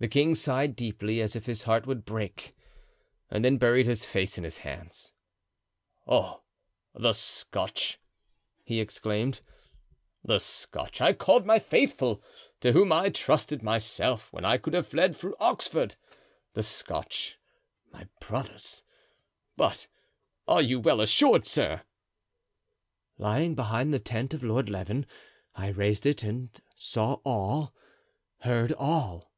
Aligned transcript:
The 0.00 0.08
king 0.08 0.34
sighed 0.34 0.76
deeply, 0.76 1.20
as 1.20 1.36
if 1.36 1.44
his 1.44 1.64
heart 1.64 1.86
would 1.86 2.06
break, 2.06 2.56
and 3.30 3.44
then 3.44 3.58
buried 3.58 3.84
his 3.84 4.02
face 4.02 4.38
in 4.38 4.44
his 4.44 4.56
hands. 4.56 5.12
"Oh! 6.06 6.40
the 6.94 7.12
Scotch," 7.12 8.00
he 8.64 8.80
exclaimed, 8.80 9.42
"the 10.24 10.38
Scotch 10.38 11.02
I 11.02 11.12
called 11.12 11.44
'my 11.44 11.58
faithful,' 11.58 12.22
to 12.62 12.72
whom 12.72 12.92
I 12.92 13.10
trusted 13.10 13.62
myself 13.62 14.32
when 14.32 14.42
I 14.42 14.56
could 14.56 14.72
have 14.72 14.88
fled 14.88 15.18
to 15.20 15.36
Oxford! 15.38 15.96
the 16.54 16.62
Scotch, 16.62 17.36
my 17.92 18.08
brothers! 18.20 18.82
But 19.54 19.86
are 20.48 20.62
you 20.62 20.80
well 20.80 21.02
assured, 21.02 21.44
sir?" 21.44 21.82
"Lying 23.18 23.54
behind 23.54 23.92
the 23.92 23.98
tent 24.00 24.32
of 24.32 24.42
Lord 24.42 24.70
Leven, 24.70 25.04
I 25.54 25.66
raised 25.68 26.06
it 26.06 26.22
and 26.22 26.58
saw 26.74 27.18
all, 27.22 27.74
heard 28.38 28.72
all!" 28.72 29.28